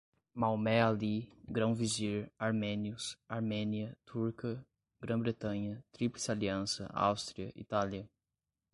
[0.33, 4.65] Maomé Ali, grão-vizir, armênios, Armênia, turca,
[4.99, 8.09] Grã-Bretanha, Tríplice Aliança, Áustria, Itália